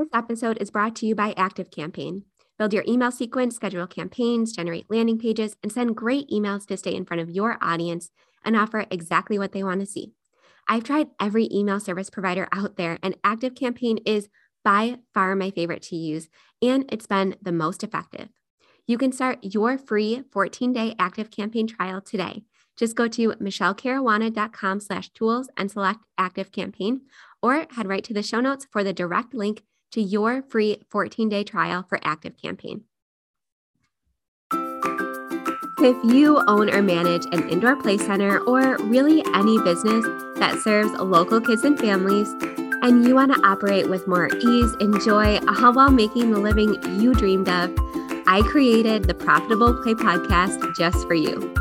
[0.00, 2.22] This episode is brought to you by ActiveCampaign.
[2.58, 6.94] Build your email sequence, schedule campaigns, generate landing pages, and send great emails to stay
[6.94, 8.10] in front of your audience
[8.42, 10.14] and offer exactly what they want to see.
[10.66, 14.30] I've tried every email service provider out there, and ActiveCampaign is
[14.64, 16.30] by far my favorite to use,
[16.62, 18.30] and it's been the most effective.
[18.86, 22.44] You can start your free 14-day ActiveCampaign trial today.
[22.74, 27.00] Just go to michelecaruana.com slash tools and select ActiveCampaign,
[27.42, 29.62] or head right to the show notes for the direct link
[29.92, 32.84] to your free 14-day trial for Active Campaign.
[35.82, 40.04] If you own or manage an indoor play center or really any business
[40.36, 42.28] that serves local kids and families,
[42.82, 46.74] and you want to operate with more ease and joy all while making the living
[47.00, 47.70] you dreamed of,
[48.26, 51.52] I created the Profitable Play podcast just for you.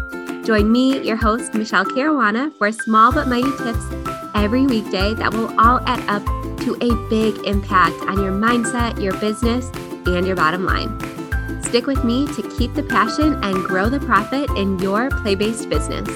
[0.43, 3.85] Join me, your host, Michele Caruana, for small but mighty tips
[4.35, 9.13] every weekday that will all add up to a big impact on your mindset, your
[9.19, 9.69] business,
[10.05, 10.99] and your bottom line.
[11.63, 15.69] Stick with me to keep the passion and grow the profit in your play based
[15.69, 16.09] business.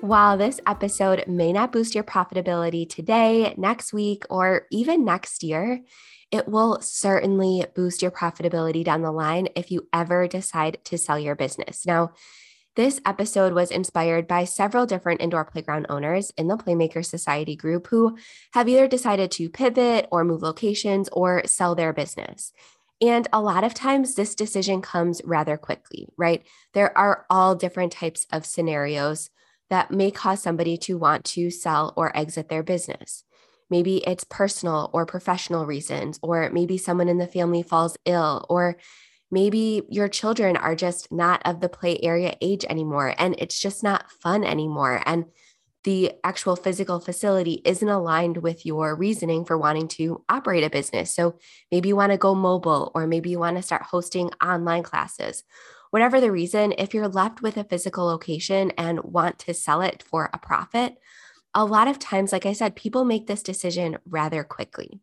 [0.00, 5.80] While this episode may not boost your profitability today, next week, or even next year,
[6.30, 11.18] it will certainly boost your profitability down the line if you ever decide to sell
[11.18, 11.86] your business.
[11.86, 12.10] Now,
[12.76, 17.86] this episode was inspired by several different indoor playground owners in the Playmaker Society group
[17.88, 18.16] who
[18.52, 22.52] have either decided to pivot or move locations or sell their business.
[23.00, 26.44] And a lot of times, this decision comes rather quickly, right?
[26.72, 29.30] There are all different types of scenarios
[29.70, 33.24] that may cause somebody to want to sell or exit their business.
[33.70, 38.76] Maybe it's personal or professional reasons, or maybe someone in the family falls ill, or
[39.34, 43.82] maybe your children are just not of the play area age anymore and it's just
[43.82, 45.02] not fun anymore.
[45.04, 45.26] And
[45.82, 51.14] the actual physical facility isn't aligned with your reasoning for wanting to operate a business.
[51.14, 51.38] So
[51.70, 55.44] maybe you want to go mobile, or maybe you want to start hosting online classes.
[55.90, 60.02] Whatever the reason, if you're left with a physical location and want to sell it
[60.02, 60.94] for a profit,
[61.54, 65.00] a lot of times, like I said, people make this decision rather quickly.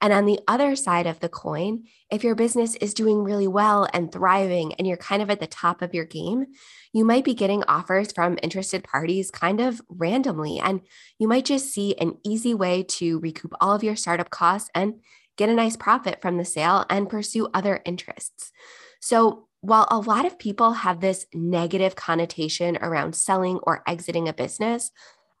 [0.00, 3.88] And on the other side of the coin, if your business is doing really well
[3.92, 6.46] and thriving and you're kind of at the top of your game,
[6.92, 10.60] you might be getting offers from interested parties kind of randomly.
[10.60, 10.82] And
[11.18, 15.00] you might just see an easy way to recoup all of your startup costs and
[15.36, 18.52] get a nice profit from the sale and pursue other interests.
[19.00, 24.32] So, while a lot of people have this negative connotation around selling or exiting a
[24.32, 24.92] business,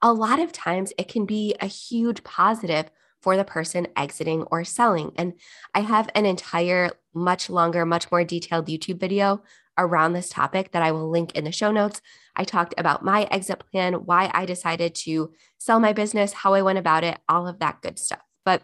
[0.02, 2.90] a lot of times it can be a huge positive
[3.20, 5.12] for the person exiting or selling.
[5.16, 5.34] And
[5.74, 9.42] I have an entire, much longer, much more detailed YouTube video
[9.76, 12.00] around this topic that I will link in the show notes.
[12.34, 16.62] I talked about my exit plan, why I decided to sell my business, how I
[16.62, 18.22] went about it, all of that good stuff.
[18.44, 18.62] But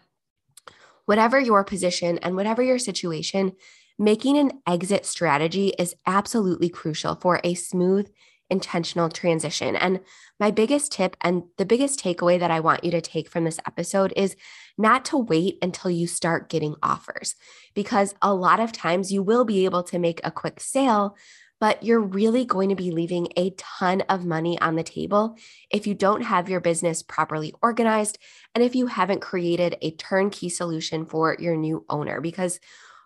[1.05, 3.53] whatever your position and whatever your situation,
[3.97, 8.09] making an exit strategy is absolutely crucial for a smooth
[8.49, 9.75] intentional transition.
[9.75, 10.01] And
[10.39, 13.59] my biggest tip and the biggest takeaway that I want you to take from this
[13.65, 14.35] episode is
[14.77, 17.35] not to wait until you start getting offers,
[17.73, 21.15] because a lot of times you will be able to make a quick sale.
[21.61, 25.37] But you're really going to be leaving a ton of money on the table
[25.71, 28.17] if you don't have your business properly organized
[28.53, 32.19] and if you haven't created a turnkey solution for your new owner.
[32.19, 32.59] Because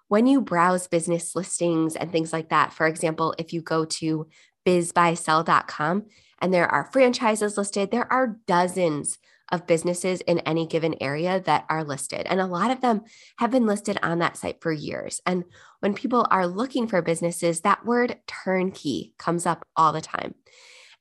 [0.07, 4.27] when you browse business listings and things like that, for example, if you go to
[4.69, 6.05] bizbuysell.com
[6.41, 7.91] and there are franchises listed.
[7.91, 9.17] There are dozens
[9.51, 12.27] of businesses in any given area that are listed.
[12.27, 13.01] And a lot of them
[13.37, 15.21] have been listed on that site for years.
[15.25, 15.43] And
[15.79, 20.35] when people are looking for businesses, that word turnkey comes up all the time.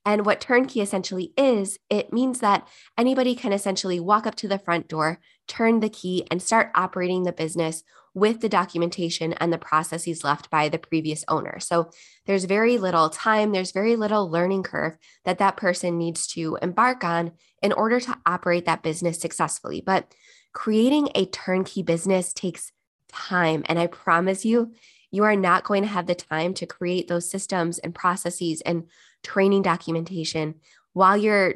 [0.05, 2.67] And what turnkey essentially is, it means that
[2.97, 7.25] anybody can essentially walk up to the front door, turn the key, and start operating
[7.25, 7.83] the business
[8.15, 11.61] with the documentation and the processes left by the previous owner.
[11.61, 11.91] So
[12.27, 17.05] there's very little time, there's very little learning curve that that person needs to embark
[17.05, 17.33] on
[17.63, 19.81] in order to operate that business successfully.
[19.85, 20.15] But
[20.53, 22.73] creating a turnkey business takes
[23.09, 23.63] time.
[23.67, 24.73] And I promise you,
[25.11, 28.85] you are not going to have the time to create those systems and processes and
[29.23, 30.55] training documentation
[30.93, 31.55] while you're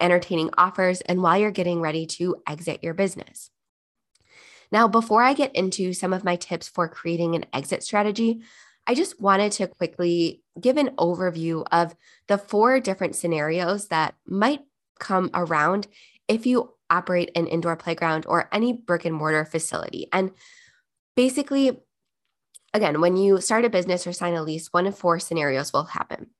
[0.00, 3.50] entertaining offers and while you're getting ready to exit your business.
[4.70, 8.42] Now, before I get into some of my tips for creating an exit strategy,
[8.86, 11.94] I just wanted to quickly give an overview of
[12.26, 14.60] the four different scenarios that might
[14.98, 15.86] come around
[16.26, 20.08] if you operate an indoor playground or any brick and mortar facility.
[20.12, 20.32] And
[21.16, 21.78] basically,
[22.74, 25.84] again, when you start a business or sign a lease, one of four scenarios will
[25.84, 26.30] happen.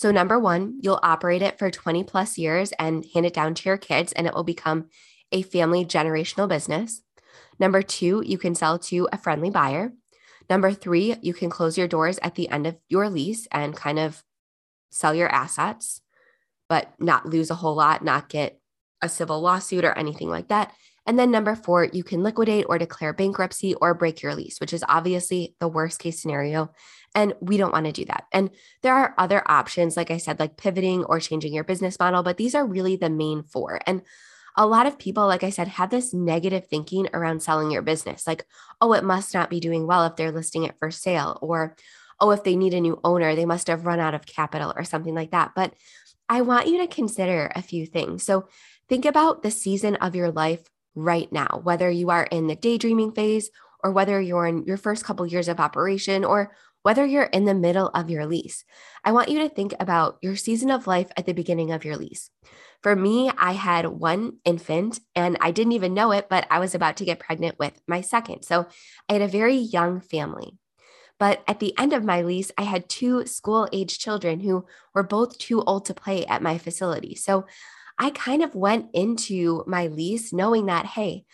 [0.00, 3.68] So, number one, you'll operate it for 20 plus years and hand it down to
[3.68, 4.86] your kids, and it will become
[5.30, 7.02] a family generational business.
[7.58, 9.92] Number two, you can sell to a friendly buyer.
[10.48, 13.98] Number three, you can close your doors at the end of your lease and kind
[13.98, 14.24] of
[14.90, 16.00] sell your assets,
[16.66, 18.58] but not lose a whole lot, not get
[19.02, 20.72] a civil lawsuit or anything like that.
[21.06, 24.72] And then number four, you can liquidate or declare bankruptcy or break your lease, which
[24.72, 26.70] is obviously the worst case scenario.
[27.14, 28.24] And we don't want to do that.
[28.32, 28.50] And
[28.82, 32.36] there are other options, like I said, like pivoting or changing your business model, but
[32.36, 33.80] these are really the main four.
[33.86, 34.02] And
[34.56, 38.26] a lot of people, like I said, have this negative thinking around selling your business.
[38.26, 38.44] Like,
[38.80, 41.76] oh, it must not be doing well if they're listing it for sale, or
[42.20, 44.84] oh, if they need a new owner, they must have run out of capital or
[44.84, 45.52] something like that.
[45.54, 45.72] But
[46.28, 48.22] I want you to consider a few things.
[48.22, 48.48] So
[48.88, 50.62] think about the season of your life
[50.94, 53.50] right now, whether you are in the daydreaming phase
[53.82, 57.54] or whether you're in your first couple years of operation or whether you're in the
[57.54, 58.64] middle of your lease.
[59.04, 61.96] I want you to think about your season of life at the beginning of your
[61.96, 62.30] lease.
[62.82, 66.74] For me, I had one infant and I didn't even know it, but I was
[66.74, 68.42] about to get pregnant with my second.
[68.42, 68.66] So
[69.08, 70.56] I had a very young family.
[71.18, 74.64] But at the end of my lease, I had two school age children who
[74.94, 77.14] were both too old to play at my facility.
[77.14, 77.44] So
[78.00, 81.26] I kind of went into my lease knowing that, hey,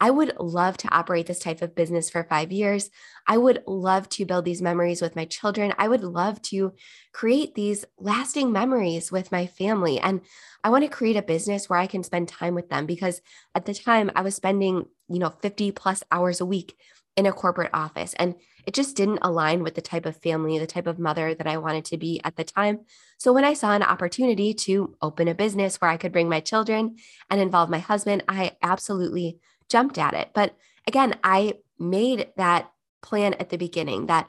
[0.00, 2.90] I would love to operate this type of business for five years.
[3.28, 5.74] I would love to build these memories with my children.
[5.78, 6.72] I would love to
[7.12, 10.00] create these lasting memories with my family.
[10.00, 10.22] And
[10.64, 13.20] I want to create a business where I can spend time with them because
[13.54, 16.74] at the time I was spending, you know, 50 plus hours a week
[17.16, 18.14] in a corporate office.
[18.14, 18.34] And
[18.66, 21.58] it just didn't align with the type of family, the type of mother that I
[21.58, 22.80] wanted to be at the time.
[23.18, 26.40] So when I saw an opportunity to open a business where I could bring my
[26.40, 26.96] children
[27.30, 29.38] and involve my husband, I absolutely
[29.68, 30.30] jumped at it.
[30.34, 30.56] But
[30.86, 32.70] again, I made that
[33.02, 34.28] plan at the beginning that,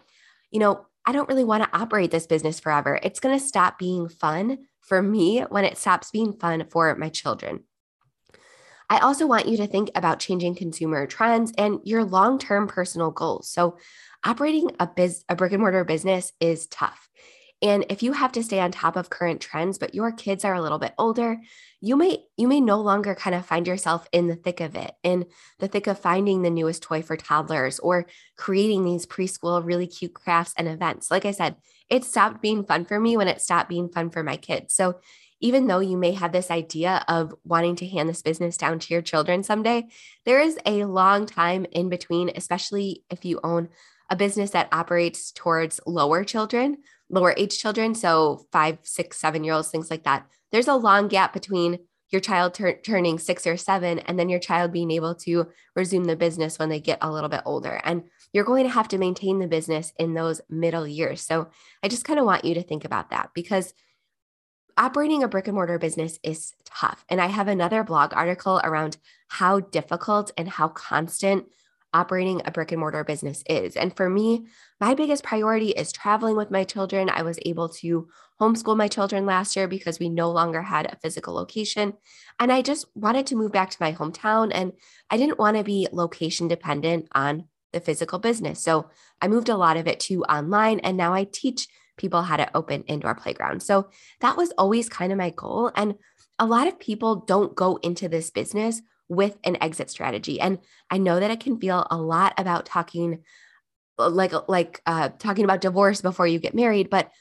[0.51, 2.99] you know, I don't really want to operate this business forever.
[3.03, 7.09] It's going to stop being fun for me when it stops being fun for my
[7.09, 7.63] children.
[8.89, 13.11] I also want you to think about changing consumer trends and your long term personal
[13.11, 13.49] goals.
[13.49, 13.77] So,
[14.23, 17.09] operating a, biz, a brick and mortar business is tough.
[17.61, 20.53] And if you have to stay on top of current trends, but your kids are
[20.53, 21.39] a little bit older,
[21.79, 24.91] you may you may no longer kind of find yourself in the thick of it,
[25.03, 25.25] in
[25.59, 30.13] the thick of finding the newest toy for toddlers or creating these preschool really cute
[30.13, 31.09] crafts and events.
[31.09, 31.55] Like I said,
[31.89, 34.73] it stopped being fun for me when it stopped being fun for my kids.
[34.73, 34.99] So
[35.41, 38.93] even though you may have this idea of wanting to hand this business down to
[38.93, 39.85] your children someday,
[40.25, 43.69] there is a long time in between, especially if you own
[44.09, 46.77] a business that operates towards lower children,
[47.09, 47.95] lower age children.
[47.95, 50.27] So five, six, seven year olds, things like that.
[50.51, 51.79] There's a long gap between
[52.09, 56.05] your child tur- turning six or seven and then your child being able to resume
[56.05, 57.81] the business when they get a little bit older.
[57.83, 61.21] And you're going to have to maintain the business in those middle years.
[61.21, 61.49] So
[61.81, 63.73] I just kind of want you to think about that because
[64.77, 67.05] operating a brick and mortar business is tough.
[67.09, 71.45] And I have another blog article around how difficult and how constant
[71.93, 73.77] operating a brick and mortar business is.
[73.77, 74.47] And for me,
[74.81, 77.09] my biggest priority is traveling with my children.
[77.09, 80.97] I was able to homeschool my children last year because we no longer had a
[80.97, 81.93] physical location.
[82.37, 84.73] And I just wanted to move back to my hometown and
[85.09, 88.61] I didn't want to be location dependent on the physical business.
[88.61, 88.89] So
[89.21, 92.55] I moved a lot of it to online and now I teach people how to
[92.55, 93.63] open indoor playground.
[93.63, 93.89] So
[94.21, 95.71] that was always kind of my goal.
[95.75, 95.95] And
[96.39, 100.39] a lot of people don't go into this business with an exit strategy.
[100.39, 100.59] And
[100.89, 103.19] I know that it can feel a lot about talking
[103.97, 107.11] uh, like like uh, talking about divorce before you get married, but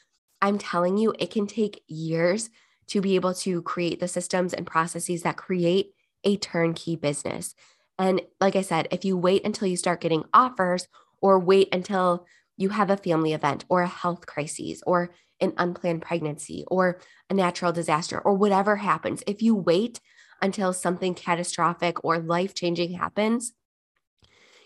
[0.41, 2.49] I'm telling you, it can take years
[2.87, 5.91] to be able to create the systems and processes that create
[6.23, 7.55] a turnkey business.
[7.97, 10.87] And like I said, if you wait until you start getting offers
[11.21, 12.25] or wait until
[12.57, 17.33] you have a family event or a health crisis or an unplanned pregnancy or a
[17.33, 19.99] natural disaster or whatever happens, if you wait
[20.41, 23.53] until something catastrophic or life changing happens,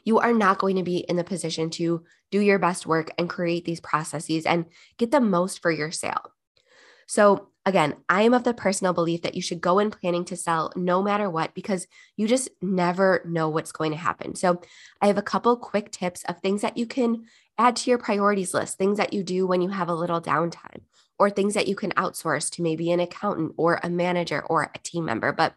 [0.04, 3.30] you are not going to be in the position to do your best work and
[3.30, 4.66] create these processes and
[4.98, 6.34] get the most for your sale.
[7.08, 10.36] So, again, I am of the personal belief that you should go in planning to
[10.36, 14.36] sell no matter what because you just never know what's going to happen.
[14.36, 14.62] So,
[15.02, 17.26] I have a couple quick tips of things that you can
[17.60, 20.82] add to your priorities list, things that you do when you have a little downtime,
[21.20, 24.80] or things that you can outsource to maybe an accountant or a manager or a
[24.80, 25.34] team member.
[25.34, 25.54] But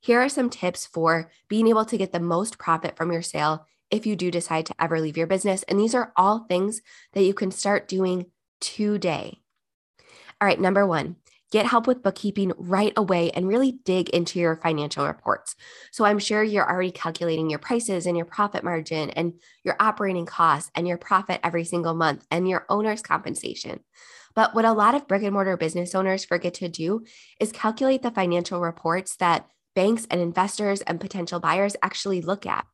[0.00, 3.66] here are some tips for being able to get the most profit from your sale
[3.90, 5.62] if you do decide to ever leave your business.
[5.62, 6.82] And these are all things
[7.12, 8.26] that you can start doing
[8.60, 9.40] today.
[10.40, 11.16] All right, number one,
[11.54, 15.54] get help with bookkeeping right away and really dig into your financial reports.
[15.92, 20.26] So I'm sure you're already calculating your prices and your profit margin and your operating
[20.26, 23.78] costs and your profit every single month and your owner's compensation.
[24.34, 27.04] But what a lot of brick and mortar business owners forget to do
[27.38, 29.46] is calculate the financial reports that
[29.76, 32.66] banks and investors and potential buyers actually look at.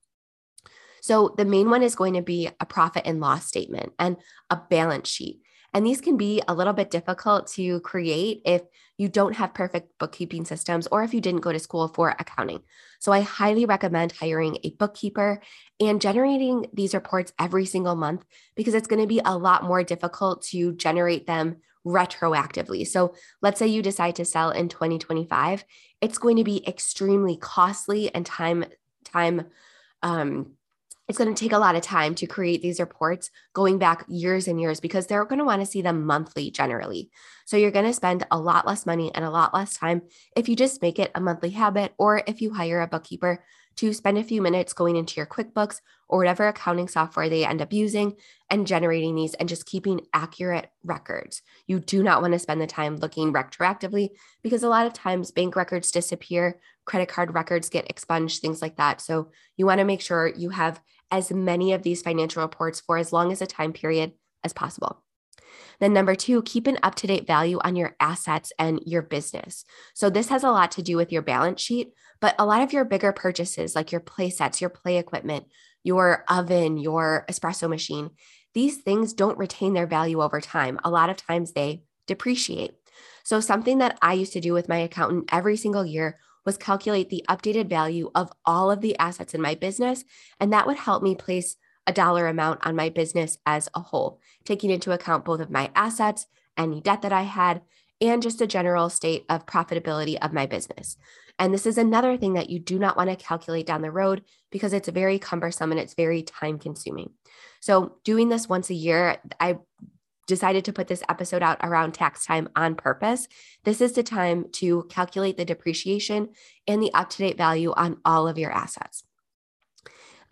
[1.03, 4.17] So, the main one is going to be a profit and loss statement and
[4.49, 5.43] a balance sheet.
[5.73, 8.63] And these can be a little bit difficult to create if
[8.99, 12.63] you don't have perfect bookkeeping systems or if you didn't go to school for accounting.
[12.99, 15.41] So I highly recommend hiring a bookkeeper
[15.79, 18.25] and generating these reports every single month
[18.57, 22.87] because it's going to be a lot more difficult to generate them retroactively.
[22.87, 25.65] So let's say you decide to sell in 2025,
[26.01, 28.65] it's going to be extremely costly and time
[29.05, 29.47] time
[30.03, 30.53] um
[31.11, 34.47] it's going to take a lot of time to create these reports going back years
[34.47, 37.11] and years because they're going to want to see them monthly generally.
[37.47, 40.03] So you're going to spend a lot less money and a lot less time
[40.37, 43.43] if you just make it a monthly habit or if you hire a bookkeeper
[43.77, 47.61] to spend a few minutes going into your QuickBooks or whatever accounting software they end
[47.61, 48.15] up using
[48.49, 51.43] and generating these and just keeping accurate records.
[51.67, 54.11] You do not want to spend the time looking retroactively
[54.43, 58.77] because a lot of times bank records disappear, credit card records get expunged, things like
[58.77, 59.01] that.
[59.01, 62.99] So you want to make sure you have as many of these financial reports for
[62.99, 64.13] as long as a time period
[64.45, 65.03] as possible.
[65.81, 69.65] Then, number two, keep an up to date value on your assets and your business.
[69.95, 72.73] So, this has a lot to do with your balance sheet, but a lot of
[72.73, 75.47] your bigger purchases, like your play sets, your play equipment,
[75.83, 78.11] your oven, your espresso machine,
[78.53, 80.79] these things don't retain their value over time.
[80.85, 82.73] A lot of times they depreciate.
[83.25, 87.11] So, something that I used to do with my accountant every single year was calculate
[87.11, 90.05] the updated value of all of the assets in my business.
[90.39, 91.57] And that would help me place
[91.87, 95.71] a dollar amount on my business as a whole, taking into account both of my
[95.75, 97.63] assets, any debt that I had,
[98.01, 100.97] and just a general state of profitability of my business.
[101.39, 104.23] And this is another thing that you do not want to calculate down the road
[104.51, 107.11] because it's very cumbersome and it's very time consuming.
[107.61, 109.59] So, doing this once a year, I
[110.31, 113.29] decided to put this episode out around tax time on purpose.
[113.65, 116.31] This is the time to calculate the depreciation
[116.67, 119.05] and the up to date value on all of your assets.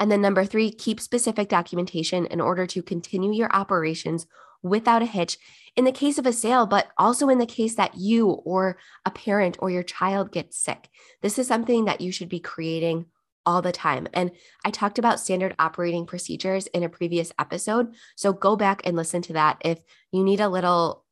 [0.01, 4.27] And then number three, keep specific documentation in order to continue your operations
[4.63, 5.37] without a hitch
[5.77, 9.11] in the case of a sale, but also in the case that you or a
[9.11, 10.89] parent or your child gets sick.
[11.21, 13.07] This is something that you should be creating
[13.49, 14.07] all the time.
[14.13, 14.31] And
[14.63, 17.95] I talked about standard operating procedures in a previous episode.
[18.15, 19.81] So go back and listen to that if
[20.13, 21.07] you need a little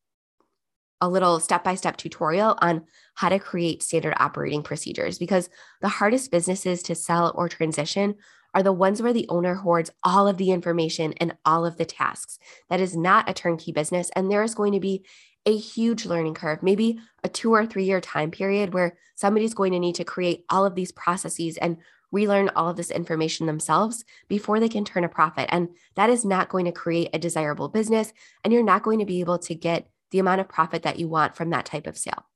[1.00, 2.82] a little step-by-step tutorial on
[3.16, 5.50] how to create standard operating procedures because
[5.82, 8.14] the hardest businesses to sell or transition
[8.54, 11.84] are the ones where the owner hoards all of the information and all of the
[11.84, 12.38] tasks.
[12.70, 15.04] That is not a turnkey business and there is going to be
[15.46, 19.72] a huge learning curve, maybe a 2 or 3 year time period where somebody's going
[19.72, 21.76] to need to create all of these processes and
[22.12, 25.48] relearn all of this information themselves before they can turn a profit.
[25.50, 28.12] And that is not going to create a desirable business.
[28.44, 31.08] And you're not going to be able to get the amount of profit that you
[31.08, 32.26] want from that type of sale.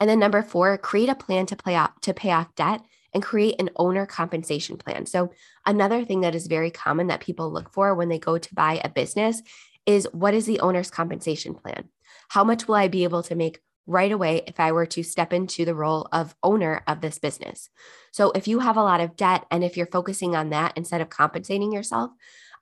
[0.00, 2.82] And then number four, create a plan to play off to pay off debt
[3.12, 5.06] and create an owner compensation plan.
[5.06, 5.30] So
[5.64, 8.80] another thing that is very common that people look for when they go to buy
[8.82, 9.40] a business
[9.86, 11.88] is what is the owner's compensation plan?
[12.28, 15.32] How much will I be able to make right away if I were to step
[15.32, 17.68] into the role of owner of this business.
[18.12, 21.00] So, if you have a lot of debt and if you're focusing on that instead
[21.00, 22.10] of compensating yourself,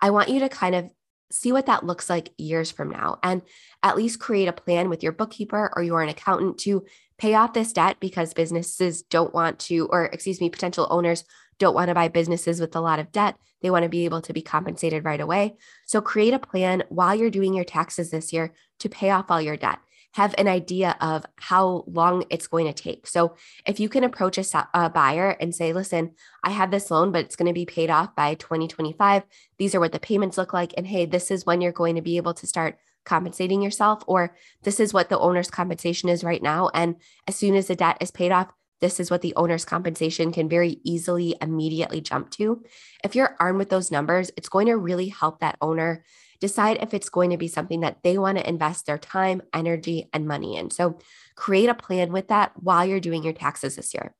[0.00, 0.90] I want you to kind of
[1.30, 3.42] see what that looks like years from now and
[3.82, 6.84] at least create a plan with your bookkeeper or you're an accountant to
[7.16, 11.24] pay off this debt because businesses don't want to, or excuse me, potential owners
[11.58, 13.36] don't want to buy businesses with a lot of debt.
[13.60, 15.54] They want to be able to be compensated right away.
[15.86, 19.40] So create a plan while you're doing your taxes this year to pay off all
[19.40, 19.78] your debt
[20.12, 23.06] have an idea of how long it's going to take.
[23.06, 23.34] So
[23.66, 26.12] if you can approach a, a buyer and say, listen,
[26.44, 29.22] I have this loan, but it's going to be paid off by 2025.
[29.58, 30.74] These are what the payments look like.
[30.76, 34.36] And hey, this is when you're going to be able to start compensating yourself, or
[34.62, 36.70] this is what the owner's compensation is right now.
[36.72, 38.48] And as soon as the debt is paid off,
[38.80, 42.64] this is what the owner's compensation can very easily immediately jump to.
[43.04, 46.04] If you're armed with those numbers, it's going to really help that owner
[46.42, 50.08] decide if it's going to be something that they want to invest their time, energy,
[50.12, 50.70] and money in.
[50.70, 50.98] So
[51.36, 54.12] create a plan with that while you're doing your taxes this year.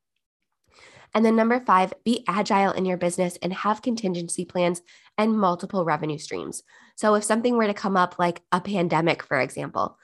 [1.13, 4.83] And then number five, be agile in your business and have contingency plans
[5.19, 6.63] and multiple revenue streams.
[6.95, 9.99] So if something were to come up like a pandemic, for example,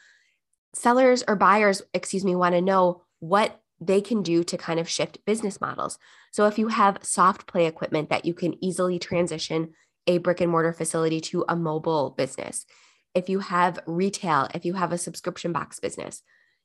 [0.74, 4.88] sellers or buyers, excuse me, want to know what they can do to kind of
[4.88, 6.00] shift business models.
[6.32, 9.74] So if you have soft play equipment that you can easily transition
[10.08, 12.66] a brick and mortar facility to a mobile business,
[13.14, 16.22] if you have retail, if you have a subscription box business,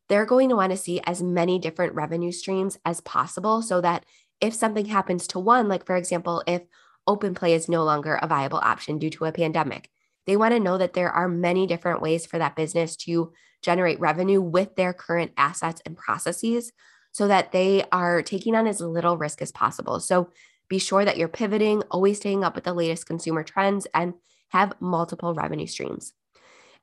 [0.09, 4.05] they're going to want to see as many different revenue streams as possible so that
[4.41, 6.63] if something happens to one, like for example, if
[7.05, 9.89] open play is no longer a viable option due to a pandemic,
[10.25, 13.99] they want to know that there are many different ways for that business to generate
[13.99, 16.71] revenue with their current assets and processes
[17.11, 19.99] so that they are taking on as little risk as possible.
[19.99, 20.29] So
[20.67, 24.13] be sure that you're pivoting, always staying up with the latest consumer trends, and
[24.49, 26.13] have multiple revenue streams.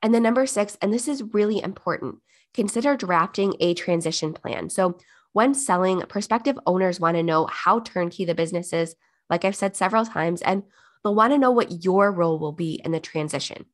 [0.02, 2.16] And then number six, and this is really important,
[2.54, 4.70] consider drafting a transition plan.
[4.70, 4.98] So
[5.32, 8.96] when selling, prospective owners want to know how turnkey the business is,
[9.28, 10.64] like I've said several times, and
[11.02, 13.66] they'll want to know what your role will be in the transition.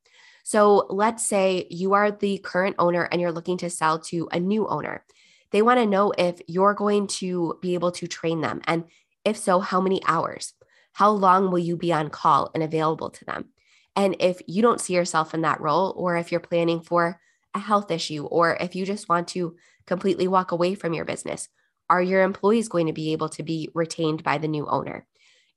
[0.43, 4.39] So let's say you are the current owner and you're looking to sell to a
[4.39, 5.03] new owner.
[5.51, 8.61] They want to know if you're going to be able to train them.
[8.65, 8.85] And
[9.27, 10.53] if so, how many hours?
[10.93, 13.49] How long will you be on call and available to them?
[13.95, 17.19] And if you don't see yourself in that role, or if you're planning for
[17.53, 21.49] a health issue, or if you just want to completely walk away from your business,
[21.89, 25.05] are your employees going to be able to be retained by the new owner?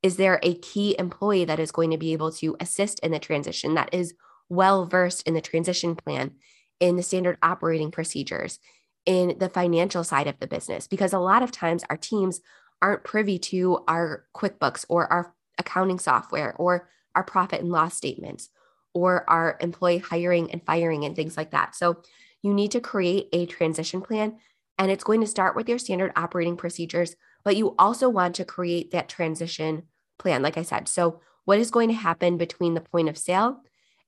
[0.02, 3.18] Is there a key employee that is going to be able to assist in the
[3.20, 4.14] transition that is
[4.48, 6.32] well versed in the transition plan,
[6.80, 8.58] in the standard operating procedures,
[9.06, 10.88] in the financial side of the business?
[10.88, 12.40] Because a lot of times our teams
[12.82, 18.48] aren't privy to our QuickBooks or our accounting software or our profit and loss statements
[18.94, 21.74] or our employee hiring and firing and things like that.
[21.74, 22.02] So
[22.42, 24.38] you need to create a transition plan
[24.78, 28.44] and it's going to start with your standard operating procedures, but you also want to
[28.44, 29.84] create that transition
[30.18, 30.88] plan like I said.
[30.88, 33.60] So what is going to happen between the point of sale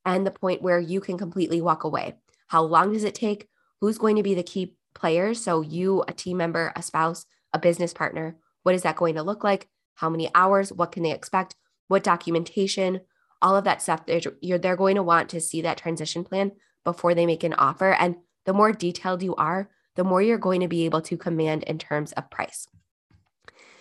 [0.04, 2.14] and the point where you can completely walk away?
[2.48, 3.48] How long does it take?
[3.80, 5.42] Who's going to be the key players?
[5.42, 9.22] So you, a team member, a spouse, a business partner, what is that going to
[9.22, 9.68] look like?
[9.94, 10.72] How many hours?
[10.72, 11.54] What can they expect?
[11.88, 13.00] What documentation?
[13.40, 14.06] All of that stuff.
[14.06, 14.20] They're,
[14.58, 16.52] they're going to want to see that transition plan
[16.84, 17.92] before they make an offer.
[17.92, 21.64] And the more detailed you are, the more you're going to be able to command
[21.64, 22.66] in terms of price.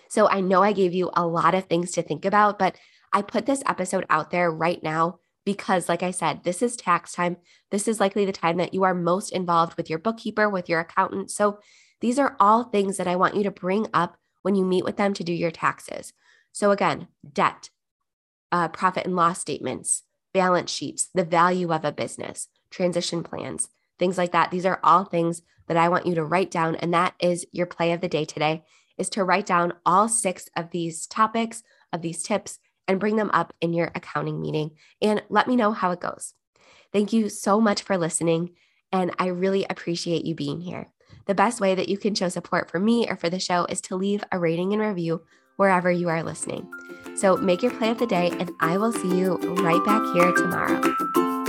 [0.08, 2.76] So I know I gave you a lot of things to think about, but
[3.12, 7.14] I put this episode out there right now because, like I said, this is tax
[7.14, 7.38] time.
[7.70, 10.80] This is likely the time that you are most involved with your bookkeeper, with your
[10.80, 11.30] accountant.
[11.30, 11.58] So
[12.00, 14.96] these are all things that I want you to bring up when you meet with
[14.96, 16.12] them to do your taxes.
[16.52, 17.70] So, again, debt,
[18.50, 20.02] uh, profit and loss statements,
[20.34, 24.50] balance sheets, the value of a business, transition plans, things like that.
[24.50, 26.74] These are all things that I want you to write down.
[26.76, 28.64] And that is your play of the day today
[28.98, 31.62] is to write down all six of these topics,
[31.92, 34.72] of these tips, and bring them up in your accounting meeting.
[35.00, 36.34] And let me know how it goes.
[36.92, 38.50] Thank you so much for listening.
[38.90, 40.88] And I really appreciate you being here.
[41.26, 43.80] The best way that you can show support for me or for the show is
[43.82, 45.22] to leave a rating and review
[45.56, 46.70] wherever you are listening.
[47.16, 50.32] So make your play of the day, and I will see you right back here
[50.32, 51.41] tomorrow.